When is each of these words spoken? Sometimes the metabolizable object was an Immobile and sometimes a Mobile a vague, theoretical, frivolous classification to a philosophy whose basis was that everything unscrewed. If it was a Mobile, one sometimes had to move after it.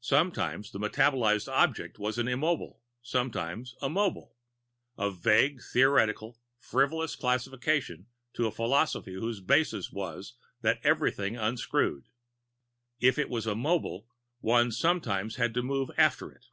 Sometimes 0.00 0.72
the 0.72 0.80
metabolizable 0.80 1.52
object 1.52 1.96
was 2.00 2.18
an 2.18 2.26
Immobile 2.26 2.80
and 2.82 3.06
sometimes 3.06 3.76
a 3.80 3.88
Mobile 3.88 4.34
a 4.98 5.12
vague, 5.12 5.62
theoretical, 5.62 6.40
frivolous 6.58 7.14
classification 7.14 8.08
to 8.32 8.48
a 8.48 8.50
philosophy 8.50 9.14
whose 9.14 9.38
basis 9.40 9.92
was 9.92 10.32
that 10.62 10.80
everything 10.82 11.36
unscrewed. 11.36 12.08
If 12.98 13.16
it 13.16 13.28
was 13.30 13.46
a 13.46 13.54
Mobile, 13.54 14.08
one 14.40 14.72
sometimes 14.72 15.36
had 15.36 15.54
to 15.54 15.62
move 15.62 15.92
after 15.96 16.32
it. 16.32 16.46